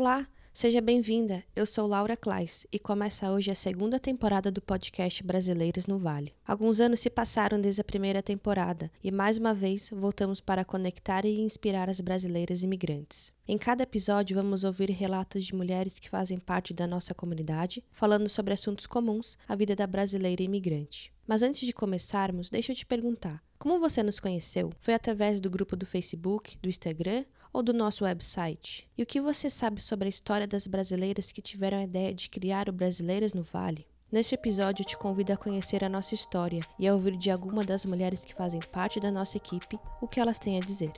Olá, 0.00 0.26
seja 0.50 0.80
bem-vinda. 0.80 1.44
Eu 1.54 1.66
sou 1.66 1.86
Laura 1.86 2.16
Klais 2.16 2.66
e 2.72 2.78
começa 2.78 3.30
hoje 3.30 3.50
a 3.50 3.54
segunda 3.54 4.00
temporada 4.00 4.50
do 4.50 4.62
podcast 4.62 5.22
Brasileiras 5.22 5.86
no 5.86 5.98
Vale. 5.98 6.32
Alguns 6.42 6.80
anos 6.80 7.00
se 7.00 7.10
passaram 7.10 7.60
desde 7.60 7.82
a 7.82 7.84
primeira 7.84 8.22
temporada 8.22 8.90
e 9.04 9.10
mais 9.10 9.36
uma 9.36 9.52
vez 9.52 9.90
voltamos 9.92 10.40
para 10.40 10.64
conectar 10.64 11.26
e 11.26 11.38
inspirar 11.38 11.90
as 11.90 12.00
brasileiras 12.00 12.62
imigrantes. 12.62 13.30
Em 13.46 13.58
cada 13.58 13.82
episódio 13.82 14.36
vamos 14.36 14.64
ouvir 14.64 14.90
relatos 14.90 15.44
de 15.44 15.54
mulheres 15.54 15.98
que 15.98 16.08
fazem 16.08 16.38
parte 16.38 16.72
da 16.72 16.86
nossa 16.86 17.14
comunidade, 17.14 17.84
falando 17.92 18.26
sobre 18.26 18.54
assuntos 18.54 18.86
comuns 18.86 19.36
à 19.46 19.54
vida 19.54 19.76
da 19.76 19.86
brasileira 19.86 20.42
imigrante. 20.42 21.12
Mas 21.26 21.42
antes 21.42 21.66
de 21.66 21.74
começarmos, 21.74 22.48
deixa 22.48 22.72
eu 22.72 22.76
te 22.76 22.86
perguntar: 22.86 23.42
como 23.60 23.78
você 23.78 24.02
nos 24.02 24.18
conheceu? 24.18 24.70
Foi 24.80 24.94
através 24.94 25.38
do 25.38 25.50
grupo 25.50 25.76
do 25.76 25.84
Facebook, 25.84 26.56
do 26.62 26.68
Instagram 26.70 27.26
ou 27.52 27.62
do 27.62 27.74
nosso 27.74 28.04
website? 28.04 28.88
E 28.96 29.02
o 29.02 29.06
que 29.06 29.20
você 29.20 29.50
sabe 29.50 29.82
sobre 29.82 30.06
a 30.06 30.08
história 30.08 30.46
das 30.46 30.66
brasileiras 30.66 31.30
que 31.30 31.42
tiveram 31.42 31.76
a 31.76 31.82
ideia 31.82 32.14
de 32.14 32.30
criar 32.30 32.70
o 32.70 32.72
Brasileiras 32.72 33.34
no 33.34 33.42
Vale? 33.42 33.86
Neste 34.10 34.34
episódio, 34.34 34.82
eu 34.82 34.86
te 34.86 34.96
convido 34.96 35.34
a 35.34 35.36
conhecer 35.36 35.84
a 35.84 35.90
nossa 35.90 36.14
história 36.14 36.62
e 36.78 36.88
a 36.88 36.94
ouvir 36.94 37.18
de 37.18 37.30
alguma 37.30 37.62
das 37.62 37.84
mulheres 37.84 38.24
que 38.24 38.32
fazem 38.32 38.60
parte 38.72 38.98
da 38.98 39.12
nossa 39.12 39.36
equipe 39.36 39.78
o 40.00 40.08
que 40.08 40.18
elas 40.18 40.38
têm 40.38 40.56
a 40.56 40.64
dizer. 40.64 40.94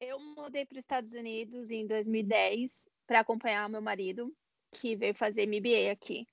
Eu 0.00 0.18
mudei 0.18 0.64
para 0.64 0.78
os 0.78 0.82
Estados 0.82 1.12
Unidos 1.12 1.70
em 1.70 1.86
2010 1.86 2.88
para 3.06 3.20
acompanhar 3.20 3.68
meu 3.68 3.82
marido, 3.82 4.34
que 4.78 4.96
veio 4.96 5.14
fazer 5.14 5.46
MBA 5.46 5.90
aqui. 5.90 6.26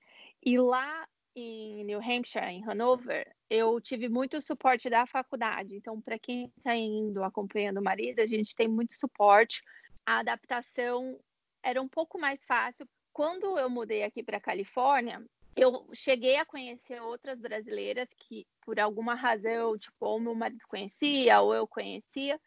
E 0.46 0.58
lá 0.58 1.08
em 1.36 1.84
New 1.84 2.00
Hampshire, 2.00 2.46
em 2.46 2.64
Hanover, 2.64 3.26
eu 3.50 3.80
tive 3.82 4.08
muito 4.08 4.42
suporte 4.42 4.90
da 4.90 5.06
faculdade. 5.06 5.76
Então, 5.76 6.00
para 6.02 6.20
quem 6.20 6.52
está 6.58 6.76
indo 6.76 7.24
acompanhando 7.24 7.80
o 7.80 7.84
marido, 7.84 8.20
a 8.20 8.28
gente 8.28 8.56
tem 8.56 8.68
muito 8.68 8.94
suporte. 8.94 9.64
A 10.06 10.20
adaptação 10.20 11.20
era 11.64 11.82
um 11.82 11.88
pouco 11.88 12.20
mais 12.20 12.44
fácil. 12.46 12.88
Quando 13.12 13.58
eu 13.58 13.70
mudei 13.70 14.04
aqui 14.04 14.24
para 14.24 14.40
Califórnia, 14.40 15.24
eu 15.56 15.88
cheguei 15.94 16.38
a 16.38 16.46
conhecer 16.46 17.02
outras 17.02 17.40
brasileiras 17.40 18.10
que, 18.18 18.46
por 18.62 18.80
alguma 18.80 19.14
razão, 19.14 19.78
tipo, 19.78 20.06
ou 20.06 20.20
meu 20.20 20.36
marido 20.36 20.64
conhecia, 20.68 21.42
ou 21.42 21.54
eu 21.54 21.68
conhecia. 21.68 22.40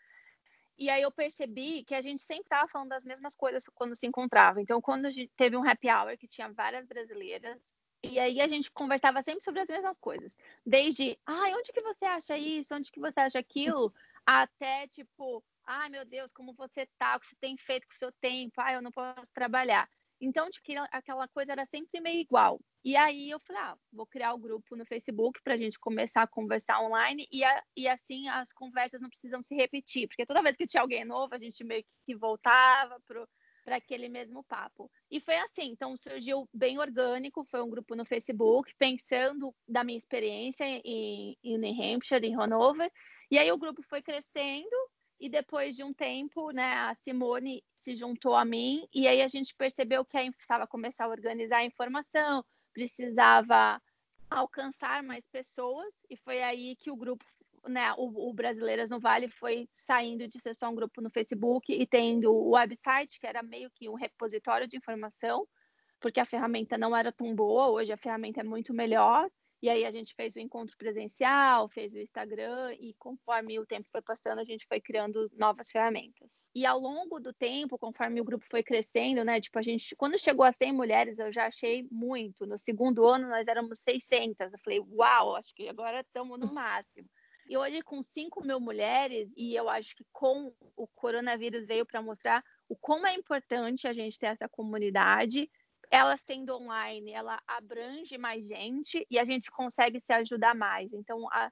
E 0.79 0.91
aí 0.91 1.03
eu 1.03 1.11
percebi 1.11 1.85
que 1.85 1.95
a 1.95 2.03
gente 2.03 2.23
sempre 2.23 2.45
estava 2.45 2.69
falando 2.69 2.91
das 2.91 3.05
mesmas 3.05 3.35
coisas 3.35 3.65
quando 3.75 3.97
se 3.97 4.07
encontrava. 4.07 4.61
Então, 4.61 4.81
quando 4.81 5.09
teve 5.37 5.57
um 5.57 5.67
happy 5.67 5.89
hour 5.91 6.17
que 6.19 6.29
tinha 6.29 6.53
várias 6.53 6.87
brasileiras, 6.87 7.59
e 8.03 8.19
aí 8.19 8.41
a 8.41 8.47
gente 8.47 8.71
conversava 8.71 9.23
sempre 9.23 9.43
sobre 9.43 9.61
as 9.61 9.69
mesmas 9.69 9.99
coisas. 9.99 10.37
Desde, 10.65 11.19
ai, 11.27 11.55
onde 11.55 11.73
que 11.73 11.81
você 11.81 12.05
acha 12.05 12.37
isso? 12.39 12.75
Onde 12.75 12.93
que 12.93 13.01
você 13.01 13.21
acha 13.21 13.39
aquilo? 13.39 13.93
Até, 14.25 14.87
tipo, 14.89 15.43
ai, 15.65 15.89
meu 15.89 16.05
Deus, 16.05 16.33
como 16.33 16.53
você 16.53 16.87
tá? 16.99 17.17
O 17.17 17.21
que 17.21 17.27
você 17.27 17.37
tem 17.37 17.57
feito 17.57 17.87
com 17.89 17.95
o 17.95 17.97
seu 17.97 18.13
tempo? 18.13 18.61
Ai, 18.61 18.77
eu 18.77 18.83
não 18.83 18.93
posso 18.93 19.33
trabalhar. 19.33 19.89
Então, 20.21 20.49
aquela 20.91 21.29
coisa 21.29 21.53
era 21.53 21.67
sempre 21.67 22.01
meio 22.01 22.21
igual. 22.21 22.61
E 22.85 22.97
aí 22.97 23.31
eu 23.31 23.41
falei, 23.41 23.63
ah, 23.63 23.77
vou 23.93 24.07
criar 24.07 24.33
o 24.33 24.37
um 24.37 24.41
grupo 24.41 24.77
no 24.77 24.87
Facebook 24.87 25.41
para 25.43 25.55
a 25.55 25.57
gente 25.57 25.79
começar 25.79 26.23
a 26.23 26.27
conversar 26.27 26.81
online 26.81 27.27
e, 27.33 27.43
a, 27.43 27.63
e 27.77 27.89
assim 27.89 28.29
as 28.29 28.53
conversas 28.53 29.01
não 29.01 29.09
precisam 29.09 29.43
se 29.43 29.55
repetir, 29.55 30.07
porque 30.07 30.25
toda 30.25 30.43
vez 30.43 30.57
que 30.57 30.67
tinha 30.67 30.81
alguém 30.81 31.05
novo, 31.05 31.35
a 31.35 31.39
gente 31.39 31.65
meio 31.65 31.85
que 32.05 32.15
voltava 32.15 33.01
pro 33.07 33.29
para 33.67 33.77
aquele 33.77 34.09
mesmo 34.09 34.45
papo. 34.45 34.89
E 35.11 35.19
foi 35.19 35.35
assim, 35.39 35.73
então 35.73 35.97
surgiu 35.97 36.49
bem 36.55 36.79
orgânico, 36.79 37.45
foi 37.51 37.61
um 37.61 37.69
grupo 37.69 37.97
no 37.97 38.05
Facebook, 38.05 38.73
pensando 38.79 39.53
da 39.67 39.83
minha 39.83 39.99
experiência 39.99 40.65
em, 40.65 41.37
em 41.43 41.59
New 41.59 41.83
Hampshire, 41.83 42.25
em 42.25 42.41
Hanover, 42.41 42.89
e 43.29 43.37
aí 43.37 43.51
o 43.51 43.59
grupo 43.59 43.83
foi 43.83 44.01
crescendo, 44.01 44.77
e 45.19 45.29
depois 45.29 45.75
de 45.75 45.83
um 45.83 45.93
tempo, 45.93 46.51
né, 46.51 46.75
a 46.75 46.95
Simone 46.95 47.63
se 47.75 47.97
juntou 47.97 48.35
a 48.35 48.45
mim, 48.45 48.87
e 48.95 49.09
aí 49.09 49.23
a 49.23 49.29
gente 49.29 49.55
percebeu 49.55 50.05
que 50.05 50.17
aí 50.17 50.31
precisava 50.31 50.67
começar 50.67 51.07
a 51.07 51.09
organizar 51.09 51.59
a 51.59 51.65
informação, 51.65 52.45
precisava 52.73 53.81
alcançar 54.29 55.03
mais 55.03 55.27
pessoas, 55.29 55.95
e 56.11 56.17
foi 56.17 56.43
aí 56.43 56.77
que 56.77 56.91
o 56.91 56.97
grupo 56.97 57.25
né, 57.69 57.93
o, 57.97 58.31
o, 58.31 58.33
Brasileiras 58.33 58.91
no 58.91 59.01
Vale 59.01 59.29
foi 59.29 59.69
saindo 59.75 60.29
de 60.29 60.39
ser 60.39 60.55
só 60.55 60.69
um 60.69 60.75
grupo 60.75 61.01
no 61.01 61.11
Facebook 61.11 61.73
e 61.73 61.87
tendo 61.87 62.33
o 62.33 62.51
website, 62.51 63.19
que 63.19 63.27
era 63.27 63.43
meio 63.43 63.71
que 63.71 63.89
um 63.89 63.95
repositório 63.95 64.69
de 64.69 64.77
informação, 64.77 65.47
porque 66.01 66.21
a 66.21 66.27
ferramenta 66.27 66.79
não 66.79 66.95
era 66.95 67.11
tão 67.11 67.35
boa, 67.35 67.69
hoje 67.69 67.93
a 67.93 67.97
ferramenta 67.97 68.41
é 68.41 68.45
muito 68.45 68.73
melhor. 68.73 69.29
E 69.67 69.69
aí 69.69 69.85
a 69.85 69.91
gente 69.91 70.15
fez 70.15 70.37
o 70.37 70.39
encontro 70.39 70.77
presencial, 70.77 71.69
fez 71.69 71.93
o 71.93 71.99
Instagram 71.99 72.73
e 72.79 72.95
conforme 73.01 73.59
o 73.59 73.67
tempo 73.67 73.89
foi 73.91 74.01
passando, 74.01 74.39
a 74.39 74.45
gente 74.45 74.65
foi 74.65 74.81
criando 74.81 75.29
novas 75.37 75.73
ferramentas. 75.73 76.47
E 76.55 76.65
ao 76.65 76.79
longo 76.79 77.19
do 77.19 77.33
tempo, 77.33 77.77
conforme 77.77 78.21
o 78.21 78.25
grupo 78.25 78.47
foi 78.49 78.63
crescendo, 78.63 79.25
né, 79.25 79.41
tipo 79.41 79.59
a 79.59 79.63
gente, 79.63 79.97
quando 79.97 80.17
chegou 80.21 80.47
a 80.47 80.53
100 80.53 80.73
mulheres, 80.73 81.19
eu 81.19 81.33
já 81.33 81.47
achei 81.47 81.85
muito. 81.91 82.47
No 82.47 82.57
segundo 82.57 83.05
ano 83.05 83.29
nós 83.29 83.49
éramos 83.49 83.81
600. 83.81 84.53
Eu 84.53 84.59
falei, 84.61 84.79
uau, 84.79 85.35
acho 85.35 85.53
que 85.53 85.69
agora 85.69 85.99
estamos 86.01 86.39
no 86.39 86.55
máximo. 86.55 87.09
E 87.49 87.57
hoje, 87.57 87.83
com 87.83 88.05
5 88.05 88.45
mil 88.45 88.61
mulheres, 88.61 89.29
e 89.37 89.53
eu 89.57 89.69
acho 89.69 89.97
que 89.97 90.05
com 90.13 90.53
o 90.77 90.87
coronavírus 90.95 91.67
veio 91.67 91.85
para 91.85 92.01
mostrar 92.01 92.45
o 92.69 92.77
como 92.77 93.05
é 93.05 93.15
importante 93.15 93.89
a 93.89 93.93
gente 93.93 94.17
ter 94.17 94.27
essa 94.27 94.49
comunidade. 94.49 95.51
Ela 95.91 96.17
sendo 96.17 96.57
online, 96.57 97.13
ela 97.13 97.41
abrange 97.47 98.19
mais 98.19 98.47
gente 98.47 99.07
e 99.11 99.19
a 99.19 99.25
gente 99.25 99.51
consegue 99.51 100.01
se 100.01 100.13
ajudar 100.13 100.55
mais. 100.55 100.93
Então, 100.93 101.29
a, 101.31 101.51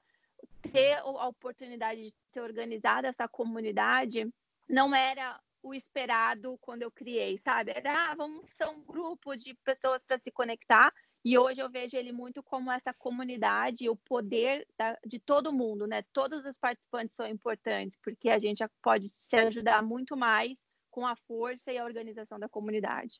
ter 0.72 0.98
a 0.98 1.28
oportunidade 1.28 2.06
de 2.06 2.14
ter 2.32 2.40
organizado 2.40 3.06
essa 3.06 3.28
comunidade 3.28 4.28
não 4.68 4.94
era 4.94 5.40
o 5.62 5.74
esperado 5.74 6.58
quando 6.60 6.82
eu 6.82 6.90
criei, 6.90 7.38
sabe? 7.38 7.72
Era, 7.74 8.10
ah, 8.10 8.14
vamos 8.14 8.50
ser 8.50 8.66
um 8.66 8.82
grupo 8.82 9.34
de 9.34 9.54
pessoas 9.64 10.02
para 10.04 10.18
se 10.18 10.30
conectar 10.30 10.92
e 11.24 11.38
hoje 11.38 11.62
eu 11.62 11.70
vejo 11.70 11.96
ele 11.96 12.12
muito 12.12 12.42
como 12.42 12.70
essa 12.70 12.92
comunidade, 12.92 13.88
o 13.88 13.96
poder 13.96 14.66
da, 14.78 14.98
de 15.06 15.18
todo 15.18 15.54
mundo, 15.54 15.86
né? 15.86 16.02
Todos 16.12 16.44
os 16.44 16.58
participantes 16.58 17.16
são 17.16 17.26
importantes, 17.26 17.98
porque 18.04 18.28
a 18.28 18.38
gente 18.38 18.62
pode 18.82 19.08
se 19.08 19.34
ajudar 19.36 19.82
muito 19.82 20.18
mais 20.18 20.54
com 20.90 21.06
a 21.06 21.16
força 21.16 21.72
e 21.72 21.78
a 21.78 21.84
organização 21.84 22.38
da 22.38 22.46
comunidade. 22.46 23.18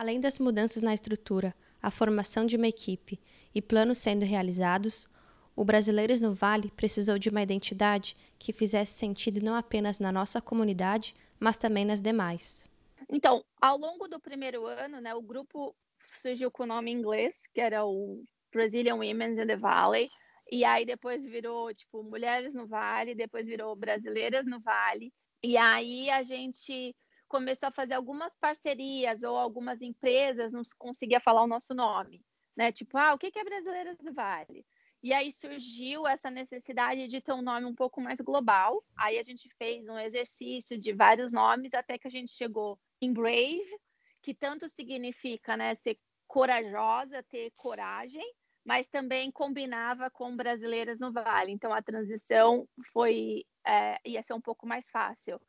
Além 0.00 0.18
das 0.18 0.38
mudanças 0.38 0.80
na 0.80 0.94
estrutura, 0.94 1.54
a 1.82 1.90
formação 1.90 2.46
de 2.46 2.56
uma 2.56 2.66
equipe 2.66 3.20
e 3.54 3.60
planos 3.60 3.98
sendo 3.98 4.24
realizados, 4.24 5.06
o 5.54 5.62
Brasileiros 5.62 6.22
no 6.22 6.34
Vale 6.34 6.70
precisou 6.70 7.18
de 7.18 7.28
uma 7.28 7.42
identidade 7.42 8.16
que 8.38 8.50
fizesse 8.50 8.94
sentido 8.94 9.44
não 9.44 9.54
apenas 9.54 10.00
na 10.00 10.10
nossa 10.10 10.40
comunidade, 10.40 11.14
mas 11.38 11.58
também 11.58 11.84
nas 11.84 12.00
demais. 12.00 12.66
Então, 13.10 13.44
ao 13.60 13.76
longo 13.76 14.08
do 14.08 14.18
primeiro 14.18 14.64
ano, 14.64 15.02
né, 15.02 15.14
o 15.14 15.20
grupo 15.20 15.76
surgiu 16.22 16.50
com 16.50 16.62
o 16.62 16.66
nome 16.66 16.90
inglês, 16.90 17.36
que 17.52 17.60
era 17.60 17.84
o 17.84 18.24
Brazilian 18.50 18.94
Women 18.94 19.32
in 19.32 19.46
the 19.46 19.56
Valley, 19.58 20.08
e 20.50 20.64
aí 20.64 20.86
depois 20.86 21.26
virou, 21.26 21.74
tipo, 21.74 22.02
Mulheres 22.02 22.54
no 22.54 22.66
Vale, 22.66 23.14
depois 23.14 23.46
virou 23.46 23.76
Brasileiras 23.76 24.46
no 24.46 24.60
Vale, 24.60 25.12
e 25.44 25.58
aí 25.58 26.08
a 26.08 26.22
gente 26.22 26.96
começou 27.30 27.68
a 27.68 27.72
fazer 27.72 27.94
algumas 27.94 28.36
parcerias 28.36 29.22
ou 29.22 29.38
algumas 29.38 29.80
empresas 29.80 30.52
não 30.52 30.62
conseguia 30.76 31.20
falar 31.20 31.42
o 31.44 31.46
nosso 31.46 31.72
nome, 31.72 32.20
né? 32.56 32.72
Tipo, 32.72 32.98
ah, 32.98 33.14
o 33.14 33.18
que 33.18 33.30
é 33.38 33.44
Brasileiras 33.44 33.96
do 33.98 34.12
Vale? 34.12 34.66
E 35.00 35.14
aí 35.14 35.32
surgiu 35.32 36.06
essa 36.08 36.28
necessidade 36.28 37.06
de 37.06 37.20
ter 37.20 37.32
um 37.32 37.40
nome 37.40 37.66
um 37.66 37.74
pouco 37.74 38.00
mais 38.00 38.20
global. 38.20 38.84
Aí 38.98 39.16
a 39.16 39.22
gente 39.22 39.48
fez 39.56 39.88
um 39.88 39.96
exercício 39.96 40.76
de 40.76 40.92
vários 40.92 41.32
nomes 41.32 41.72
até 41.72 41.96
que 41.96 42.08
a 42.08 42.10
gente 42.10 42.32
chegou 42.32 42.78
em 43.00 43.12
Brave, 43.12 43.78
que 44.20 44.34
tanto 44.34 44.68
significa, 44.68 45.56
né, 45.56 45.76
ser 45.76 45.98
corajosa, 46.26 47.22
ter 47.22 47.52
coragem, 47.56 48.28
mas 48.64 48.88
também 48.88 49.30
combinava 49.30 50.10
com 50.10 50.36
brasileiras 50.36 50.98
no 50.98 51.12
Vale. 51.12 51.52
Então 51.52 51.72
a 51.72 51.80
transição 51.80 52.68
foi 52.92 53.44
é, 53.64 53.96
ia 54.04 54.22
ser 54.22 54.34
um 54.34 54.40
pouco 54.40 54.66
mais 54.66 54.90
fácil. 54.90 55.40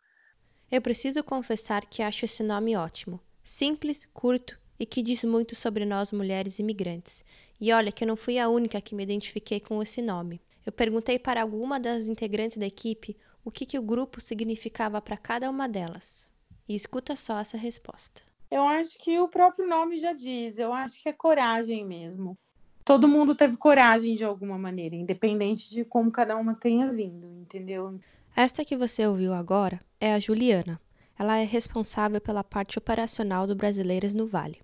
Eu 0.71 0.81
preciso 0.81 1.21
confessar 1.21 1.85
que 1.85 2.01
acho 2.01 2.23
esse 2.23 2.41
nome 2.41 2.77
ótimo, 2.77 3.19
simples, 3.43 4.07
curto 4.13 4.57
e 4.79 4.85
que 4.85 5.03
diz 5.03 5.21
muito 5.25 5.53
sobre 5.53 5.83
nós 5.83 6.13
mulheres 6.13 6.59
imigrantes. 6.59 7.25
E 7.59 7.73
olha 7.73 7.91
que 7.91 8.05
eu 8.05 8.07
não 8.07 8.15
fui 8.15 8.39
a 8.39 8.47
única 8.47 8.79
que 8.79 8.95
me 8.95 9.03
identifiquei 9.03 9.59
com 9.59 9.83
esse 9.83 10.01
nome. 10.01 10.39
Eu 10.65 10.71
perguntei 10.71 11.19
para 11.19 11.41
alguma 11.41 11.77
das 11.77 12.07
integrantes 12.07 12.57
da 12.57 12.65
equipe 12.65 13.17
o 13.43 13.51
que, 13.51 13.65
que 13.65 13.77
o 13.77 13.81
grupo 13.81 14.21
significava 14.21 15.01
para 15.01 15.17
cada 15.17 15.49
uma 15.49 15.67
delas. 15.67 16.29
E 16.69 16.73
escuta 16.73 17.17
só 17.17 17.37
essa 17.39 17.57
resposta. 17.57 18.21
Eu 18.49 18.63
acho 18.63 18.97
que 18.97 19.19
o 19.19 19.27
próprio 19.27 19.67
nome 19.67 19.97
já 19.97 20.13
diz, 20.13 20.57
eu 20.57 20.71
acho 20.71 21.03
que 21.03 21.09
é 21.09 21.13
coragem 21.13 21.85
mesmo. 21.85 22.37
Todo 22.83 23.07
mundo 23.07 23.35
teve 23.35 23.57
coragem 23.57 24.15
de 24.15 24.23
alguma 24.23 24.57
maneira, 24.57 24.95
independente 24.95 25.69
de 25.69 25.85
como 25.85 26.11
cada 26.11 26.35
uma 26.35 26.55
tenha 26.55 26.91
vindo, 26.91 27.27
entendeu? 27.27 27.99
Esta 28.35 28.65
que 28.65 28.77
você 28.77 29.05
ouviu 29.05 29.33
agora 29.33 29.79
é 29.99 30.13
a 30.13 30.19
Juliana. 30.19 30.79
Ela 31.17 31.37
é 31.37 31.43
responsável 31.43 32.19
pela 32.19 32.43
parte 32.43 32.79
operacional 32.79 33.45
do 33.45 33.55
Brasileiras 33.55 34.13
no 34.13 34.25
Vale. 34.25 34.61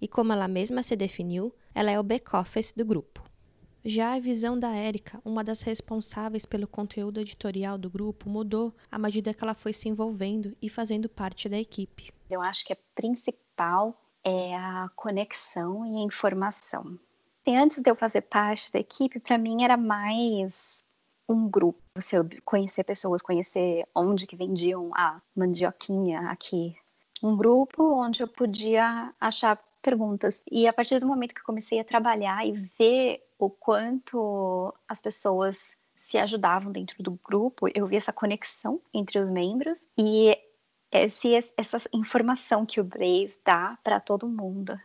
E 0.00 0.08
como 0.08 0.32
ela 0.32 0.48
mesma 0.48 0.82
se 0.82 0.96
definiu, 0.96 1.54
ela 1.74 1.90
é 1.90 1.98
o 1.98 2.02
back-office 2.02 2.72
do 2.72 2.84
grupo. 2.84 3.22
Já 3.84 4.14
a 4.14 4.20
visão 4.20 4.58
da 4.58 4.74
Érica, 4.74 5.20
uma 5.24 5.44
das 5.44 5.62
responsáveis 5.62 6.44
pelo 6.44 6.66
conteúdo 6.66 7.20
editorial 7.20 7.78
do 7.78 7.90
grupo, 7.90 8.28
mudou 8.28 8.74
à 8.90 8.98
medida 8.98 9.32
que 9.32 9.42
ela 9.42 9.54
foi 9.54 9.72
se 9.72 9.88
envolvendo 9.88 10.56
e 10.60 10.68
fazendo 10.68 11.08
parte 11.08 11.48
da 11.48 11.58
equipe. 11.58 12.12
Eu 12.30 12.42
acho 12.42 12.64
que 12.64 12.72
a 12.72 12.78
principal 12.94 14.00
é 14.24 14.54
a 14.54 14.90
conexão 14.94 15.86
e 15.86 15.96
a 15.96 16.04
informação. 16.04 16.98
Antes 17.56 17.80
de 17.80 17.90
eu 17.90 17.96
fazer 17.96 18.22
parte 18.22 18.70
da 18.70 18.78
equipe, 18.78 19.18
para 19.18 19.38
mim 19.38 19.64
era 19.64 19.76
mais 19.76 20.84
um 21.28 21.48
grupo, 21.48 21.80
você 21.94 22.16
conhecer 22.44 22.84
pessoas, 22.84 23.22
conhecer 23.22 23.86
onde 23.94 24.26
que 24.26 24.36
vendiam 24.36 24.90
a 24.94 25.20
mandioquinha 25.34 26.30
aqui. 26.30 26.76
Um 27.22 27.36
grupo 27.36 27.82
onde 27.82 28.22
eu 28.22 28.28
podia 28.28 29.12
achar 29.20 29.58
perguntas. 29.80 30.42
E 30.50 30.66
a 30.68 30.72
partir 30.72 30.98
do 30.98 31.06
momento 31.06 31.34
que 31.34 31.40
eu 31.40 31.46
comecei 31.46 31.80
a 31.80 31.84
trabalhar 31.84 32.46
e 32.46 32.52
ver 32.52 33.26
o 33.38 33.48
quanto 33.48 34.74
as 34.86 35.00
pessoas 35.00 35.76
se 35.98 36.18
ajudavam 36.18 36.70
dentro 36.70 37.02
do 37.02 37.18
grupo, 37.24 37.68
eu 37.74 37.86
vi 37.86 37.96
essa 37.96 38.12
conexão 38.12 38.80
entre 38.92 39.18
os 39.18 39.28
membros 39.28 39.78
e 39.96 40.36
esse, 40.92 41.34
essa 41.56 41.78
informação 41.92 42.64
que 42.64 42.80
o 42.80 42.84
Brave 42.84 43.34
dá 43.44 43.78
para 43.82 44.00
todo 44.00 44.28
mundo. 44.28 44.78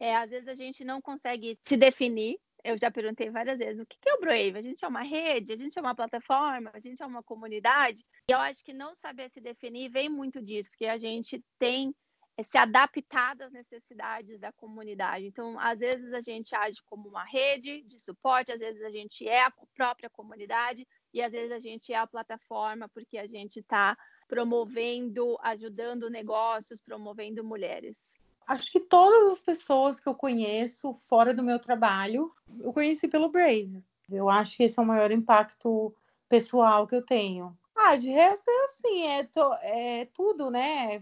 É, 0.00 0.16
às 0.16 0.30
vezes 0.30 0.48
a 0.48 0.54
gente 0.54 0.84
não 0.84 1.00
consegue 1.00 1.56
se 1.66 1.76
definir. 1.76 2.38
Eu 2.64 2.76
já 2.76 2.90
perguntei 2.90 3.30
várias 3.30 3.58
vezes 3.58 3.80
o 3.80 3.86
que 3.86 3.96
é 4.08 4.14
o 4.14 4.20
Brave? 4.20 4.58
A 4.58 4.62
gente 4.62 4.84
é 4.84 4.88
uma 4.88 5.02
rede, 5.02 5.52
a 5.52 5.56
gente 5.56 5.78
é 5.78 5.80
uma 5.80 5.94
plataforma, 5.94 6.70
a 6.74 6.80
gente 6.80 7.02
é 7.02 7.06
uma 7.06 7.22
comunidade. 7.22 8.04
E 8.28 8.32
eu 8.32 8.38
acho 8.38 8.64
que 8.64 8.72
não 8.72 8.94
saber 8.94 9.30
se 9.30 9.40
definir 9.40 9.88
vem 9.90 10.08
muito 10.08 10.42
disso, 10.42 10.68
porque 10.70 10.86
a 10.86 10.98
gente 10.98 11.42
tem 11.58 11.94
é 12.38 12.42
se 12.44 12.56
adaptar 12.56 13.34
às 13.42 13.50
necessidades 13.50 14.38
da 14.38 14.52
comunidade. 14.52 15.26
Então, 15.26 15.58
às 15.58 15.80
vezes 15.80 16.12
a 16.12 16.20
gente 16.20 16.54
age 16.54 16.78
como 16.84 17.08
uma 17.08 17.24
rede 17.24 17.82
de 17.82 17.98
suporte, 18.00 18.52
às 18.52 18.60
vezes 18.60 18.80
a 18.82 18.90
gente 18.90 19.26
é 19.26 19.42
a 19.42 19.52
própria 19.74 20.08
comunidade 20.08 20.86
e 21.12 21.20
às 21.20 21.32
vezes 21.32 21.50
a 21.50 21.58
gente 21.58 21.92
é 21.92 21.96
a 21.96 22.06
plataforma 22.06 22.88
porque 22.90 23.18
a 23.18 23.26
gente 23.26 23.58
está 23.58 23.96
promovendo, 24.28 25.36
ajudando 25.42 26.08
negócios, 26.08 26.80
promovendo 26.80 27.42
mulheres. 27.42 28.17
Acho 28.48 28.72
que 28.72 28.80
todas 28.80 29.32
as 29.32 29.40
pessoas 29.40 30.00
que 30.00 30.08
eu 30.08 30.14
conheço 30.14 30.94
fora 30.94 31.34
do 31.34 31.42
meu 31.42 31.58
trabalho, 31.58 32.30
eu 32.60 32.72
conheci 32.72 33.06
pelo 33.06 33.28
Brave. 33.28 33.84
Eu 34.10 34.30
acho 34.30 34.56
que 34.56 34.62
esse 34.64 34.78
é 34.80 34.82
o 34.82 34.86
maior 34.86 35.10
impacto 35.10 35.94
pessoal 36.28 36.86
que 36.86 36.94
eu 36.94 37.02
tenho. 37.02 37.56
Ah, 37.76 37.94
de 37.94 38.10
resto 38.10 38.50
é 38.50 38.64
assim, 38.64 39.02
é, 39.02 39.24
to, 39.24 39.52
é 39.62 40.04
tudo, 40.06 40.50
né? 40.50 41.00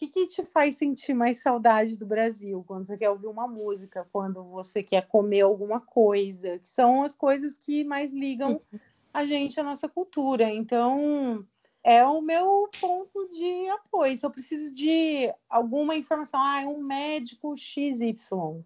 que, 0.00 0.08
que 0.08 0.26
te 0.26 0.44
faz 0.44 0.76
sentir 0.76 1.12
mais 1.12 1.42
saudade 1.42 1.98
do 1.98 2.06
Brasil? 2.06 2.64
Quando 2.66 2.86
você 2.86 2.96
quer 2.96 3.10
ouvir 3.10 3.26
uma 3.26 3.46
música, 3.46 4.08
quando 4.10 4.42
você 4.44 4.82
quer 4.82 5.06
comer 5.06 5.42
alguma 5.42 5.78
coisa, 5.78 6.58
que 6.58 6.68
são 6.68 7.02
as 7.02 7.14
coisas 7.14 7.58
que 7.58 7.84
mais 7.84 8.10
ligam 8.10 8.52
uhum. 8.72 8.78
a 9.12 9.26
gente 9.26 9.60
à 9.60 9.62
nossa 9.62 9.88
cultura. 9.88 10.48
Então, 10.48 11.46
é 11.82 12.04
o 12.04 12.20
meu 12.20 12.68
ponto 12.80 13.28
de 13.30 13.68
apoio. 13.68 14.16
Se 14.16 14.24
eu 14.24 14.30
preciso 14.30 14.72
de 14.72 15.32
alguma 15.48 15.96
informação, 15.96 16.40
ah, 16.40 16.60
um 16.66 16.82
médico 16.82 17.56
XY, 17.56 18.14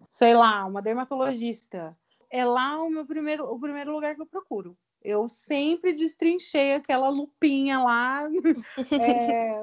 sei 0.09 0.33
lá, 0.33 0.65
uma 0.65 0.81
dermatologista, 0.81 1.97
é 2.29 2.43
lá 2.43 2.81
o 2.81 2.89
meu 2.89 3.05
primeiro, 3.05 3.45
o 3.45 3.59
primeiro 3.59 3.93
lugar 3.93 4.15
que 4.15 4.21
eu 4.21 4.25
procuro. 4.25 4.77
Eu 5.01 5.27
sempre 5.27 5.93
destrinchei 5.93 6.73
aquela 6.73 7.09
lupinha 7.09 7.79
lá. 7.79 8.23
é, 8.99 9.61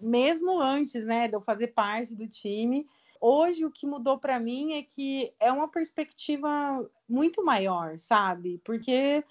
mesmo 0.00 0.60
antes, 0.60 1.04
né, 1.04 1.28
de 1.28 1.34
eu 1.34 1.40
fazer 1.40 1.68
parte 1.68 2.14
do 2.14 2.28
time. 2.28 2.86
Hoje 3.20 3.64
o 3.64 3.70
que 3.70 3.86
mudou 3.86 4.18
para 4.18 4.38
mim 4.38 4.74
é 4.74 4.82
que 4.82 5.32
é 5.40 5.50
uma 5.50 5.66
perspectiva 5.66 6.48
muito 7.08 7.44
maior, 7.44 7.98
sabe? 7.98 8.60
Porque 8.62 9.24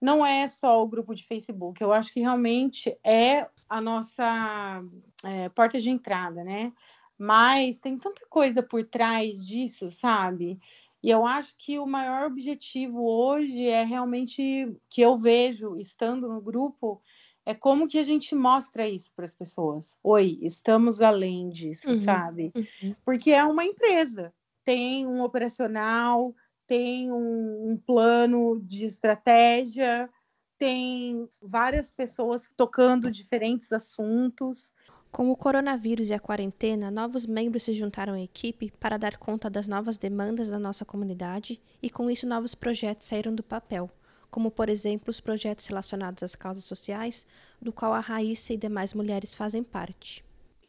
não 0.00 0.24
é 0.24 0.46
só 0.46 0.82
o 0.82 0.88
grupo 0.88 1.14
de 1.14 1.24
Facebook. 1.24 1.82
Eu 1.82 1.92
acho 1.92 2.12
que 2.12 2.20
realmente 2.20 2.96
é 3.04 3.46
a 3.68 3.80
nossa 3.80 4.82
é, 5.24 5.48
porta 5.50 5.78
de 5.78 5.90
entrada, 5.90 6.42
né? 6.42 6.72
Mas 7.18 7.78
tem 7.78 7.98
tanta 7.98 8.22
coisa 8.28 8.62
por 8.62 8.82
trás 8.84 9.44
disso, 9.46 9.90
sabe? 9.90 10.58
E 11.02 11.10
eu 11.10 11.26
acho 11.26 11.54
que 11.56 11.78
o 11.78 11.86
maior 11.86 12.26
objetivo 12.26 13.04
hoje 13.06 13.66
é 13.66 13.84
realmente 13.84 14.74
que 14.88 15.00
eu 15.00 15.16
vejo 15.16 15.76
estando 15.76 16.28
no 16.28 16.40
grupo 16.40 17.00
é 17.44 17.54
como 17.54 17.88
que 17.88 17.98
a 17.98 18.02
gente 18.02 18.34
mostra 18.34 18.86
isso 18.88 19.10
para 19.14 19.24
as 19.24 19.34
pessoas. 19.34 19.98
Oi, 20.02 20.38
estamos 20.42 21.00
além 21.00 21.48
disso, 21.48 21.88
uhum, 21.88 21.96
sabe? 21.96 22.52
Uhum. 22.54 22.94
Porque 23.04 23.32
é 23.32 23.42
uma 23.44 23.64
empresa, 23.64 24.32
tem 24.62 25.06
um 25.06 25.22
operacional, 25.22 26.34
tem 26.70 27.10
um, 27.10 27.72
um 27.72 27.76
plano 27.76 28.60
de 28.62 28.86
estratégia, 28.86 30.08
tem 30.56 31.26
várias 31.42 31.90
pessoas 31.90 32.48
tocando 32.56 33.10
diferentes 33.10 33.72
assuntos. 33.72 34.72
Com 35.10 35.32
o 35.32 35.36
coronavírus 35.36 36.10
e 36.10 36.14
a 36.14 36.20
quarentena, 36.20 36.88
novos 36.88 37.26
membros 37.26 37.64
se 37.64 37.72
juntaram 37.72 38.12
à 38.12 38.20
equipe 38.20 38.72
para 38.78 38.96
dar 38.96 39.16
conta 39.16 39.50
das 39.50 39.66
novas 39.66 39.98
demandas 39.98 40.48
da 40.48 40.60
nossa 40.60 40.84
comunidade 40.84 41.60
e, 41.82 41.90
com 41.90 42.08
isso, 42.08 42.24
novos 42.24 42.54
projetos 42.54 43.06
saíram 43.06 43.34
do 43.34 43.42
papel 43.42 43.90
como 44.30 44.48
por 44.48 44.68
exemplo 44.68 45.10
os 45.10 45.20
projetos 45.20 45.66
relacionados 45.66 46.22
às 46.22 46.36
causas 46.36 46.62
sociais, 46.62 47.26
do 47.60 47.72
qual 47.72 47.92
a 47.92 47.98
Raíssa 47.98 48.52
e 48.52 48.56
demais 48.56 48.94
mulheres 48.94 49.34
fazem 49.34 49.60
parte. 49.60 50.24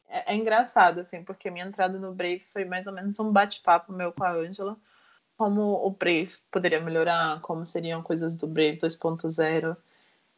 É, 0.10 0.34
é 0.34 0.36
engraçado, 0.36 1.00
assim, 1.00 1.24
porque 1.24 1.52
minha 1.52 1.68
entrada 1.68 2.00
no 2.00 2.12
Brave 2.12 2.44
foi 2.52 2.66
mais 2.66 2.88
ou 2.88 2.94
menos 2.94 3.20
um 3.20 3.32
bate-papo 3.32 3.94
meu 3.94 4.12
com 4.12 4.24
a 4.24 4.34
Ângela, 4.34 4.76
como 5.42 5.84
o 5.84 5.90
Brave 5.90 6.32
poderia 6.52 6.80
melhorar, 6.80 7.42
como 7.42 7.66
seriam 7.66 8.04
coisas 8.04 8.36
do 8.36 8.46
Brave 8.46 8.78
2.0. 8.78 9.76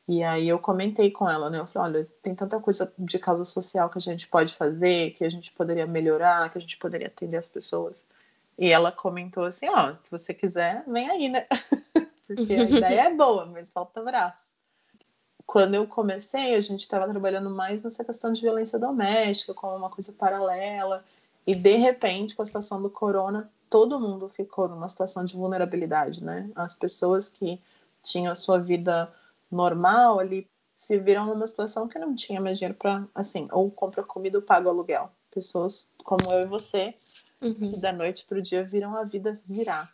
E 0.07 0.23
aí 0.23 0.47
eu 0.47 0.57
comentei 0.57 1.11
com 1.11 1.29
ela, 1.29 1.49
né? 1.49 1.59
Eu 1.59 1.67
falei, 1.67 1.97
olha, 1.97 2.07
tem 2.21 2.33
tanta 2.33 2.57
coisa 2.57 2.93
de 2.97 3.19
causa 3.19 3.43
social 3.43 3.89
que 3.89 3.97
a 3.97 4.01
gente 4.01 4.29
pode 4.29 4.53
fazer, 4.53 5.11
que 5.11 5.25
a 5.25 5.29
gente 5.29 5.51
poderia 5.51 5.85
melhorar, 5.85 6.49
que 6.49 6.57
a 6.57 6.61
gente 6.61 6.77
poderia 6.77 7.07
atender 7.07 7.35
as 7.35 7.49
pessoas. 7.49 8.05
E 8.57 8.71
ela 8.71 8.93
comentou 8.93 9.43
assim, 9.43 9.67
ó, 9.67 9.93
se 10.01 10.09
você 10.09 10.33
quiser, 10.33 10.85
vem 10.87 11.09
aí, 11.09 11.27
né? 11.27 11.47
porque 12.25 12.53
a 12.53 12.63
ideia 12.63 13.01
é 13.01 13.13
boa, 13.13 13.45
mas 13.45 13.71
falta 13.71 14.01
braço. 14.01 14.55
Quando 15.45 15.75
eu 15.75 15.85
comecei, 15.85 16.55
a 16.55 16.61
gente 16.61 16.79
estava 16.79 17.09
trabalhando 17.09 17.49
mais 17.49 17.83
nessa 17.83 18.05
questão 18.05 18.31
de 18.31 18.39
violência 18.39 18.79
doméstica, 18.79 19.53
como 19.53 19.75
uma 19.75 19.89
coisa 19.89 20.13
paralela, 20.13 21.03
e 21.45 21.53
de 21.53 21.75
repente, 21.75 22.37
com 22.37 22.41
a 22.41 22.45
situação 22.45 22.81
do 22.81 22.89
corona, 22.89 23.51
todo 23.73 23.99
mundo 23.99 24.29
ficou 24.29 24.69
numa 24.69 24.87
situação 24.87 25.25
de 25.25 25.35
vulnerabilidade, 25.35 26.23
né? 26.23 26.47
As 26.53 26.75
pessoas 26.75 27.27
que 27.27 27.59
tinham 28.03 28.31
a 28.31 28.35
sua 28.35 28.59
vida 28.59 29.11
normal 29.51 30.19
ali 30.19 30.47
se 30.77 30.99
viram 30.99 31.25
numa 31.25 31.47
situação 31.47 31.87
que 31.87 31.97
não 31.97 32.13
tinha 32.13 32.39
mais 32.39 32.59
dinheiro 32.59 32.77
para, 32.77 33.03
assim, 33.15 33.47
ou 33.51 33.71
compra 33.71 34.03
comida 34.03 34.37
ou 34.37 34.43
paga 34.43 34.67
o 34.67 34.69
aluguel. 34.69 35.11
Pessoas 35.31 35.89
como 36.03 36.21
eu 36.31 36.41
e 36.41 36.45
você, 36.45 36.93
uhum. 37.41 37.55
que 37.71 37.79
da 37.79 37.91
noite 37.91 38.23
para 38.25 38.37
o 38.37 38.41
dia 38.43 38.63
viram 38.63 38.95
a 38.95 39.03
vida 39.05 39.41
virar. 39.43 39.91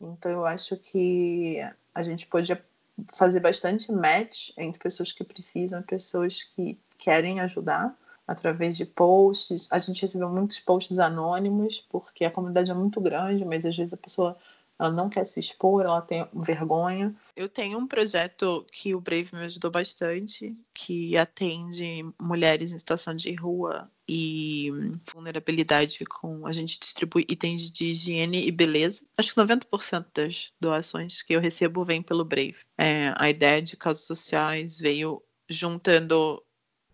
Então 0.00 0.32
eu 0.32 0.46
acho 0.46 0.78
que 0.78 1.58
a 1.94 2.02
gente 2.02 2.26
podia 2.26 2.64
fazer 3.12 3.40
bastante 3.40 3.92
match 3.92 4.52
entre 4.56 4.80
pessoas 4.80 5.12
que 5.12 5.24
precisam 5.24 5.80
e 5.80 5.84
pessoas 5.84 6.42
que 6.42 6.80
querem 6.96 7.38
ajudar 7.40 7.94
através 8.30 8.76
de 8.76 8.86
posts. 8.86 9.66
A 9.72 9.78
gente 9.80 10.02
recebeu 10.02 10.28
muitos 10.30 10.60
posts 10.60 11.00
anônimos, 11.00 11.84
porque 11.90 12.24
a 12.24 12.30
comunidade 12.30 12.70
é 12.70 12.74
muito 12.74 13.00
grande, 13.00 13.44
mas 13.44 13.66
às 13.66 13.76
vezes 13.76 13.92
a 13.92 13.96
pessoa 13.96 14.36
ela 14.78 14.90
não 14.90 15.10
quer 15.10 15.26
se 15.26 15.38
expor, 15.38 15.84
ela 15.84 16.00
tem 16.00 16.26
vergonha. 16.32 17.14
Eu 17.36 17.48
tenho 17.48 17.76
um 17.76 17.86
projeto 17.86 18.64
que 18.72 18.94
o 18.94 19.00
Brave 19.00 19.34
me 19.34 19.42
ajudou 19.42 19.70
bastante, 19.70 20.52
que 20.72 21.16
atende 21.18 22.06
mulheres 22.18 22.72
em 22.72 22.78
situação 22.78 23.14
de 23.14 23.34
rua 23.34 23.90
e 24.08 24.70
vulnerabilidade 25.12 26.04
com 26.06 26.46
a 26.46 26.52
gente 26.52 26.80
distribui 26.80 27.26
itens 27.28 27.68
de 27.68 27.86
higiene 27.86 28.46
e 28.46 28.50
beleza. 28.52 29.04
Acho 29.18 29.34
que 29.34 29.40
90% 29.40 30.06
das 30.14 30.52
doações 30.58 31.20
que 31.20 31.34
eu 31.34 31.40
recebo 31.40 31.84
vem 31.84 32.00
pelo 32.00 32.24
Brave. 32.24 32.56
É, 32.78 33.12
a 33.16 33.28
ideia 33.28 33.60
de 33.60 33.76
causas 33.76 34.04
sociais 34.04 34.78
veio 34.78 35.20
juntando 35.48 36.40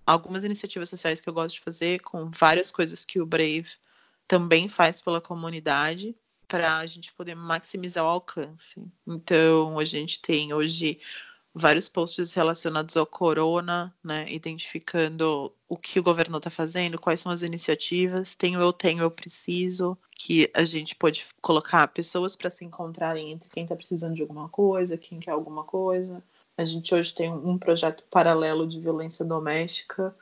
algumas 0.06 0.44
iniciativas 0.44 0.88
sociais 0.88 1.20
que 1.20 1.28
eu 1.28 1.34
gosto 1.34 1.56
de 1.56 1.60
fazer 1.60 2.00
com 2.00 2.30
várias 2.30 2.70
coisas 2.70 3.04
que 3.04 3.20
o 3.20 3.26
Brave 3.26 3.70
também 4.28 4.68
faz 4.68 5.00
pela 5.00 5.20
comunidade 5.20 6.16
para 6.48 6.78
a 6.78 6.86
gente 6.86 7.12
poder 7.12 7.34
maximizar 7.34 8.04
o 8.04 8.08
alcance. 8.08 8.80
Então, 9.06 9.78
a 9.78 9.84
gente 9.84 10.20
tem 10.20 10.54
hoje 10.54 11.00
vários 11.58 11.88
posts 11.88 12.34
relacionados 12.34 12.96
ao 12.98 13.06
corona, 13.06 13.94
né, 14.04 14.30
identificando 14.30 15.52
o 15.66 15.76
que 15.76 15.98
o 15.98 16.02
governo 16.02 16.36
está 16.36 16.50
fazendo, 16.50 17.00
quais 17.00 17.18
são 17.18 17.32
as 17.32 17.42
iniciativas. 17.42 18.34
Tenho 18.34 18.60
eu 18.60 18.72
tenho 18.72 19.02
eu 19.02 19.10
preciso, 19.10 19.98
que 20.14 20.50
a 20.52 20.64
gente 20.64 20.94
pode 20.94 21.24
colocar 21.40 21.88
pessoas 21.88 22.36
para 22.36 22.50
se 22.50 22.64
encontrarem 22.64 23.32
entre 23.32 23.48
quem 23.48 23.62
está 23.62 23.74
precisando 23.74 24.14
de 24.14 24.22
alguma 24.22 24.48
coisa, 24.50 24.98
quem 24.98 25.18
quer 25.18 25.30
alguma 25.30 25.64
coisa. 25.64 26.22
A 26.58 26.64
gente 26.64 26.94
hoje 26.94 27.14
tem 27.14 27.30
um 27.30 27.58
projeto 27.58 28.02
paralelo 28.10 28.66
de 28.66 28.80
violência 28.80 29.24
doméstica 29.24 30.14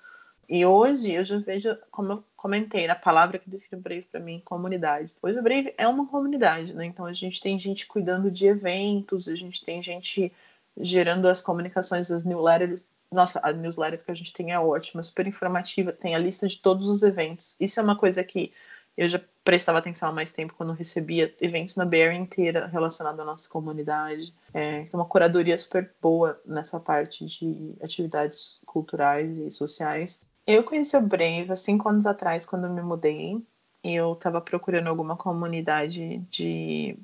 E 0.48 0.66
hoje 0.66 1.12
eu 1.12 1.24
já 1.24 1.38
vejo, 1.38 1.76
como 1.90 2.12
eu 2.12 2.24
comentei, 2.36 2.88
a 2.88 2.96
palavra 2.96 3.38
que 3.38 3.50
define 3.50 3.80
o 3.80 3.82
Brave 3.82 4.02
para 4.10 4.20
mim, 4.20 4.42
comunidade. 4.44 5.12
Hoje 5.22 5.38
o 5.38 5.42
Brave 5.42 5.74
é 5.78 5.88
uma 5.88 6.06
comunidade, 6.06 6.74
né? 6.74 6.86
Então 6.86 7.06
a 7.06 7.14
gente 7.14 7.40
tem 7.40 7.58
gente 7.58 7.86
cuidando 7.86 8.30
de 8.30 8.46
eventos, 8.46 9.28
a 9.28 9.36
gente 9.36 9.64
tem 9.64 9.82
gente 9.82 10.32
gerando 10.78 11.28
as 11.28 11.40
comunicações, 11.42 12.10
as 12.10 12.24
newsletters. 12.24 12.86
Nossa, 13.12 13.40
a 13.42 13.52
newsletter 13.52 14.04
que 14.04 14.10
a 14.10 14.14
gente 14.14 14.32
tem 14.32 14.52
é 14.52 14.58
ótima, 14.60 15.02
super 15.02 15.26
informativa, 15.26 15.92
tem 15.92 16.14
a 16.14 16.18
lista 16.18 16.48
de 16.48 16.58
todos 16.58 16.88
os 16.88 17.02
eventos. 17.02 17.54
Isso 17.60 17.80
é 17.80 17.82
uma 17.82 17.96
coisa 17.96 18.24
que 18.24 18.52
eu 18.96 19.08
já 19.08 19.20
prestava 19.42 19.78
atenção 19.78 20.08
há 20.08 20.12
mais 20.12 20.32
tempo 20.32 20.54
quando 20.56 20.72
recebia 20.72 21.34
eventos 21.40 21.76
na 21.76 21.84
Bear 21.84 22.14
inteira 22.14 22.66
relacionados 22.66 23.20
à 23.20 23.24
nossa 23.24 23.48
comunidade. 23.48 24.34
É, 24.52 24.86
uma 24.92 25.04
curadoria 25.04 25.58
super 25.58 25.92
boa 26.00 26.40
nessa 26.46 26.80
parte 26.80 27.24
de 27.26 27.74
atividades 27.82 28.60
culturais 28.64 29.38
e 29.38 29.50
sociais. 29.50 30.24
Eu 30.46 30.62
conheci 30.62 30.96
o 30.96 31.00
Brave 31.00 31.50
há 31.50 31.56
cinco 31.56 31.88
anos 31.88 32.06
atrás, 32.06 32.46
quando 32.46 32.68
me 32.70 32.82
mudei. 32.82 33.42
Eu 33.82 34.14
estava 34.14 34.40
procurando 34.40 34.88
alguma 34.88 35.16
comunidade 35.16 36.18
de 36.30 36.96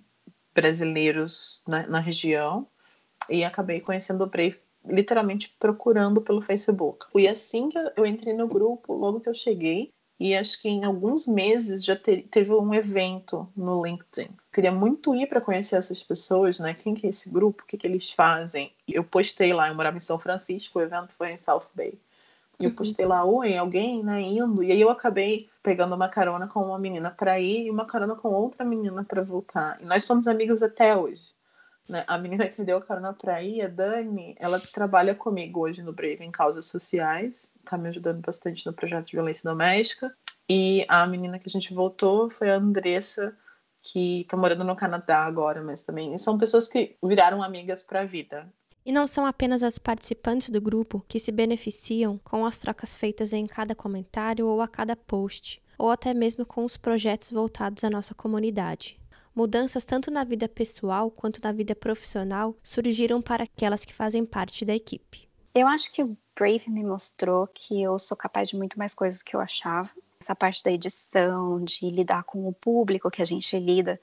brasileiros 0.54 1.62
na, 1.68 1.86
na 1.86 2.00
região 2.00 2.66
e 3.28 3.44
acabei 3.44 3.80
conhecendo 3.80 4.24
o 4.24 4.26
Brave 4.26 4.58
literalmente 4.84 5.54
procurando 5.58 6.22
pelo 6.22 6.40
Facebook. 6.40 7.06
E 7.14 7.28
assim 7.28 7.68
que 7.68 7.78
eu 7.96 8.06
entrei 8.06 8.32
no 8.32 8.48
grupo, 8.48 8.94
logo 8.94 9.20
que 9.20 9.28
eu 9.28 9.34
cheguei, 9.34 9.92
e 10.20 10.36
acho 10.36 10.60
que 10.60 10.68
em 10.68 10.84
alguns 10.84 11.26
meses 11.26 11.82
já 11.82 11.96
te, 11.96 12.18
teve 12.30 12.52
um 12.52 12.74
evento 12.74 13.48
no 13.56 13.82
LinkedIn. 13.82 14.28
Queria 14.52 14.70
muito 14.70 15.14
ir 15.14 15.26
para 15.26 15.40
conhecer 15.40 15.76
essas 15.76 16.02
pessoas, 16.02 16.58
né? 16.58 16.74
Quem 16.74 16.94
que 16.94 17.06
é 17.06 17.10
esse 17.10 17.30
grupo? 17.30 17.62
O 17.62 17.66
que, 17.66 17.78
que 17.78 17.86
eles 17.86 18.12
fazem? 18.12 18.70
Eu 18.86 19.02
postei 19.02 19.54
lá, 19.54 19.68
eu 19.68 19.74
morava 19.74 19.96
em 19.96 20.00
São 20.00 20.18
Francisco, 20.18 20.78
o 20.78 20.82
evento 20.82 21.10
foi 21.14 21.32
em 21.32 21.38
South 21.38 21.64
Bay. 21.74 21.98
E 22.58 22.64
eu 22.64 22.68
uhum. 22.70 22.76
postei 22.76 23.06
lá, 23.06 23.24
oi, 23.24 23.56
alguém, 23.56 24.04
né, 24.04 24.20
indo. 24.20 24.62
E 24.62 24.70
aí 24.70 24.80
eu 24.80 24.90
acabei 24.90 25.48
pegando 25.62 25.94
uma 25.94 26.10
carona 26.10 26.46
com 26.46 26.60
uma 26.60 26.78
menina 26.78 27.10
para 27.10 27.40
ir 27.40 27.64
e 27.64 27.70
uma 27.70 27.86
carona 27.86 28.14
com 28.14 28.28
outra 28.28 28.62
menina 28.62 29.02
para 29.02 29.22
voltar. 29.22 29.78
E 29.80 29.86
nós 29.86 30.04
somos 30.04 30.26
amigas 30.26 30.62
até 30.62 30.94
hoje. 30.94 31.32
Né? 31.90 32.04
A 32.06 32.16
menina 32.16 32.48
que 32.48 32.60
me 32.60 32.66
deu 32.66 32.78
a 32.78 32.82
carona 32.82 33.12
para 33.12 33.42
ir, 33.42 33.62
a 33.62 33.68
Dani, 33.68 34.36
ela 34.38 34.60
trabalha 34.60 35.14
comigo 35.14 35.60
hoje 35.60 35.82
no 35.82 35.92
Brave 35.92 36.24
em 36.24 36.30
causas 36.30 36.66
sociais 36.66 37.50
tá 37.64 37.78
me 37.78 37.88
ajudando 37.88 38.20
bastante 38.20 38.66
no 38.66 38.72
projeto 38.72 39.06
de 39.06 39.12
violência 39.12 39.48
doméstica. 39.48 40.14
E 40.48 40.84
a 40.88 41.06
menina 41.06 41.38
que 41.38 41.48
a 41.48 41.50
gente 41.50 41.72
voltou 41.72 42.28
foi 42.30 42.50
a 42.50 42.56
Andressa, 42.56 43.36
que 43.82 44.26
tá 44.28 44.36
morando 44.36 44.64
no 44.64 44.74
Canadá 44.74 45.24
agora, 45.24 45.62
mas 45.62 45.82
também 45.82 46.16
são 46.18 46.36
pessoas 46.36 46.66
que 46.66 46.96
viraram 47.02 47.42
amigas 47.42 47.84
para 47.84 48.00
a 48.00 48.04
vida. 48.04 48.48
E 48.84 48.92
não 48.92 49.06
são 49.06 49.24
apenas 49.24 49.62
as 49.62 49.78
participantes 49.78 50.50
do 50.50 50.60
grupo 50.60 51.04
que 51.06 51.18
se 51.18 51.30
beneficiam 51.30 52.18
com 52.24 52.44
as 52.44 52.58
trocas 52.58 52.96
feitas 52.96 53.32
em 53.32 53.46
cada 53.46 53.74
comentário 53.74 54.46
ou 54.46 54.60
a 54.60 54.66
cada 54.66 54.96
post, 54.96 55.62
ou 55.78 55.90
até 55.90 56.12
mesmo 56.12 56.44
com 56.44 56.64
os 56.64 56.76
projetos 56.76 57.30
voltados 57.30 57.84
à 57.84 57.90
nossa 57.90 58.14
comunidade. 58.14 58.98
Mudanças 59.34 59.84
tanto 59.84 60.10
na 60.10 60.24
vida 60.24 60.48
pessoal 60.48 61.10
quanto 61.10 61.40
na 61.42 61.52
vida 61.52 61.74
profissional 61.74 62.56
surgiram 62.62 63.22
para 63.22 63.44
aquelas 63.44 63.84
que 63.84 63.94
fazem 63.94 64.24
parte 64.24 64.64
da 64.64 64.74
equipe. 64.74 65.28
Eu 65.54 65.66
acho 65.66 65.92
que 65.92 66.02
o 66.02 66.16
Brave 66.36 66.68
me 66.68 66.84
mostrou 66.84 67.46
que 67.46 67.82
eu 67.82 67.98
sou 67.98 68.16
capaz 68.16 68.48
de 68.48 68.56
muito 68.56 68.78
mais 68.78 68.94
coisas 68.94 69.22
que 69.22 69.34
eu 69.34 69.40
achava. 69.40 69.90
Essa 70.20 70.34
parte 70.34 70.62
da 70.62 70.70
edição, 70.70 71.62
de 71.64 71.90
lidar 71.90 72.24
com 72.24 72.46
o 72.46 72.52
público 72.52 73.10
que 73.10 73.22
a 73.22 73.24
gente 73.24 73.58
lida 73.58 74.00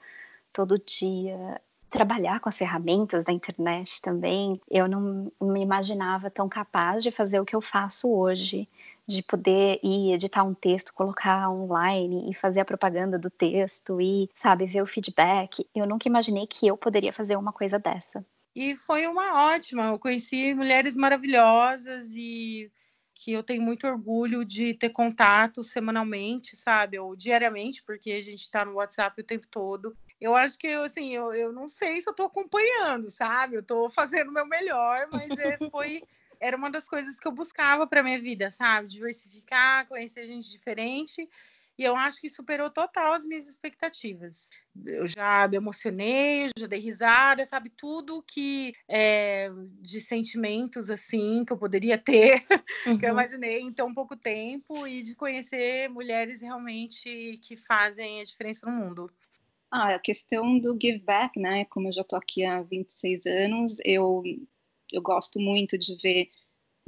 todo 0.52 0.78
dia, 0.78 1.60
trabalhar 1.90 2.40
com 2.40 2.48
as 2.48 2.58
ferramentas 2.58 3.24
da 3.24 3.32
internet 3.32 4.00
também, 4.02 4.60
eu 4.70 4.86
não 4.86 5.32
me 5.40 5.60
imaginava 5.60 6.30
tão 6.30 6.48
capaz 6.48 7.02
de 7.02 7.10
fazer 7.10 7.40
o 7.40 7.44
que 7.44 7.56
eu 7.56 7.60
faço 7.60 8.12
hoje, 8.12 8.68
de 9.06 9.22
poder 9.22 9.80
ir 9.82 10.12
editar 10.12 10.44
um 10.44 10.54
texto, 10.54 10.92
colocar 10.92 11.50
online 11.50 12.30
e 12.30 12.34
fazer 12.34 12.60
a 12.60 12.64
propaganda 12.64 13.18
do 13.18 13.30
texto 13.30 14.00
e, 14.00 14.28
sabe, 14.34 14.66
ver 14.66 14.82
o 14.82 14.86
feedback. 14.86 15.66
Eu 15.74 15.86
nunca 15.86 16.08
imaginei 16.08 16.46
que 16.46 16.66
eu 16.66 16.76
poderia 16.76 17.12
fazer 17.12 17.36
uma 17.36 17.52
coisa 17.52 17.78
dessa. 17.78 18.24
E 18.54 18.74
foi 18.74 19.06
uma 19.06 19.52
ótima. 19.54 19.86
Eu 19.86 19.98
conheci 19.98 20.52
mulheres 20.52 20.96
maravilhosas 20.96 22.14
e 22.14 22.70
que 23.14 23.32
eu 23.32 23.42
tenho 23.42 23.62
muito 23.62 23.86
orgulho 23.86 24.44
de 24.44 24.74
ter 24.74 24.90
contato 24.90 25.64
semanalmente, 25.64 26.56
sabe? 26.56 26.98
Ou 26.98 27.16
diariamente, 27.16 27.82
porque 27.82 28.12
a 28.12 28.22
gente 28.22 28.42
está 28.42 28.64
no 28.64 28.74
WhatsApp 28.74 29.20
o 29.20 29.24
tempo 29.24 29.46
todo. 29.48 29.96
Eu 30.20 30.34
acho 30.34 30.58
que, 30.58 30.68
assim, 30.68 31.14
eu, 31.14 31.32
eu 31.32 31.52
não 31.52 31.68
sei 31.68 32.00
se 32.00 32.08
eu 32.08 32.12
estou 32.12 32.26
acompanhando, 32.26 33.08
sabe? 33.10 33.56
Eu 33.56 33.60
estou 33.60 33.88
fazendo 33.88 34.28
o 34.28 34.32
meu 34.32 34.46
melhor, 34.46 35.08
mas 35.12 35.30
é, 35.38 35.56
foi 35.70 36.02
era 36.40 36.56
uma 36.56 36.70
das 36.70 36.88
coisas 36.88 37.18
que 37.18 37.26
eu 37.26 37.32
buscava 37.32 37.86
para 37.86 38.02
minha 38.02 38.18
vida, 38.18 38.50
sabe? 38.50 38.88
Diversificar, 38.88 39.86
conhecer 39.88 40.24
gente 40.26 40.50
diferente 40.50 41.28
e 41.78 41.84
eu 41.84 41.94
acho 41.94 42.20
que 42.20 42.28
superou 42.28 42.68
total 42.68 43.12
as 43.12 43.24
minhas 43.24 43.46
expectativas. 43.46 44.48
Eu 44.84 45.06
já 45.06 45.46
me 45.46 45.56
emocionei, 45.56 46.48
já 46.58 46.66
dei 46.66 46.80
risada, 46.80 47.46
sabe? 47.46 47.70
Tudo 47.70 48.22
que 48.26 48.74
é, 48.88 49.48
de 49.80 50.00
sentimentos 50.00 50.90
assim 50.90 51.44
que 51.44 51.52
eu 51.52 51.56
poderia 51.56 51.96
ter, 51.96 52.44
uhum. 52.84 52.98
que 52.98 53.06
eu 53.06 53.10
uhum. 53.10 53.20
imaginei 53.20 53.60
em 53.60 53.72
tão 53.72 53.94
pouco 53.94 54.16
tempo, 54.16 54.88
e 54.88 55.04
de 55.04 55.14
conhecer 55.14 55.88
mulheres 55.88 56.42
realmente 56.42 57.38
que 57.44 57.56
fazem 57.56 58.20
a 58.20 58.24
diferença 58.24 58.66
no 58.66 58.72
mundo. 58.72 59.08
Ah, 59.70 59.94
a 59.94 59.98
questão 59.98 60.58
do 60.58 60.78
give 60.80 60.98
back, 61.00 61.38
né? 61.38 61.64
Como 61.66 61.88
eu 61.88 61.92
já 61.92 62.02
tô 62.02 62.16
aqui 62.16 62.44
há 62.44 62.62
26 62.62 63.26
anos, 63.26 63.76
eu, 63.84 64.22
eu 64.92 65.02
gosto 65.02 65.38
muito 65.38 65.76
de 65.78 65.96
ver 66.02 66.30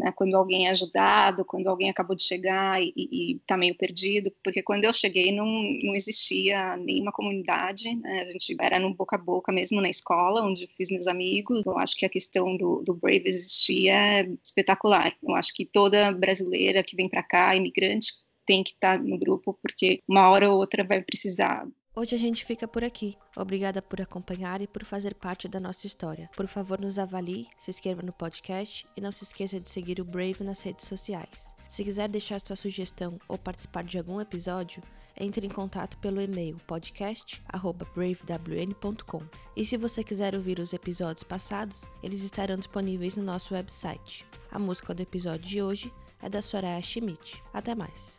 né, 0.00 0.12
quando 0.12 0.34
alguém 0.34 0.66
é 0.66 0.70
ajudado, 0.70 1.44
quando 1.44 1.68
alguém 1.68 1.90
acabou 1.90 2.16
de 2.16 2.22
chegar 2.24 2.80
e 2.82 3.36
está 3.36 3.56
meio 3.56 3.76
perdido, 3.76 4.32
porque 4.42 4.62
quando 4.62 4.84
eu 4.84 4.92
cheguei 4.94 5.30
não, 5.32 5.46
não 5.82 5.94
existia 5.94 6.76
nenhuma 6.78 7.12
comunidade, 7.12 7.94
né, 7.96 8.22
a 8.22 8.30
gente 8.32 8.56
era 8.60 8.78
no 8.78 8.94
boca 8.94 9.16
a 9.16 9.18
boca 9.18 9.52
mesmo 9.52 9.80
na 9.80 9.90
escola, 9.90 10.42
onde 10.42 10.66
fiz 10.68 10.90
meus 10.90 11.06
amigos, 11.06 11.66
eu 11.66 11.78
acho 11.78 11.96
que 11.96 12.06
a 12.06 12.08
questão 12.08 12.56
do, 12.56 12.82
do 12.82 12.94
Brave 12.94 13.24
existia 13.26 13.92
é 13.94 14.28
espetacular, 14.42 15.14
eu 15.22 15.34
acho 15.34 15.52
que 15.54 15.66
toda 15.66 16.12
brasileira 16.12 16.82
que 16.82 16.96
vem 16.96 17.08
para 17.08 17.22
cá, 17.22 17.54
imigrante, 17.54 18.12
tem 18.46 18.64
que 18.64 18.70
estar 18.70 18.98
tá 18.98 19.04
no 19.04 19.18
grupo, 19.18 19.58
porque 19.62 20.00
uma 20.08 20.30
hora 20.30 20.50
ou 20.50 20.58
outra 20.58 20.82
vai 20.82 21.02
precisar 21.02 21.66
Hoje 22.00 22.14
a 22.14 22.18
gente 22.18 22.46
fica 22.46 22.66
por 22.66 22.82
aqui. 22.82 23.14
Obrigada 23.36 23.82
por 23.82 24.00
acompanhar 24.00 24.62
e 24.62 24.66
por 24.66 24.86
fazer 24.86 25.14
parte 25.14 25.46
da 25.46 25.60
nossa 25.60 25.86
história. 25.86 26.30
Por 26.34 26.46
favor, 26.46 26.80
nos 26.80 26.98
avalie, 26.98 27.46
se 27.58 27.70
inscreva 27.70 28.00
no 28.00 28.10
podcast 28.10 28.86
e 28.96 29.02
não 29.02 29.12
se 29.12 29.24
esqueça 29.24 29.60
de 29.60 29.68
seguir 29.68 30.00
o 30.00 30.04
Brave 30.06 30.42
nas 30.42 30.62
redes 30.62 30.86
sociais. 30.86 31.54
Se 31.68 31.84
quiser 31.84 32.08
deixar 32.08 32.40
sua 32.40 32.56
sugestão 32.56 33.18
ou 33.28 33.36
participar 33.36 33.84
de 33.84 33.98
algum 33.98 34.18
episódio, 34.18 34.82
entre 35.14 35.46
em 35.46 35.50
contato 35.50 35.98
pelo 35.98 36.22
e-mail 36.22 36.56
podcast@bravewn.com. 36.66 39.22
E 39.54 39.66
se 39.66 39.76
você 39.76 40.02
quiser 40.02 40.34
ouvir 40.34 40.58
os 40.58 40.72
episódios 40.72 41.22
passados, 41.22 41.84
eles 42.02 42.22
estarão 42.22 42.56
disponíveis 42.56 43.18
no 43.18 43.24
nosso 43.24 43.52
website. 43.52 44.24
A 44.50 44.58
música 44.58 44.94
do 44.94 45.02
episódio 45.02 45.46
de 45.46 45.60
hoje 45.60 45.92
é 46.22 46.30
da 46.30 46.40
Soraya 46.40 46.80
Schmidt. 46.80 47.42
Até 47.52 47.74
mais. 47.74 48.18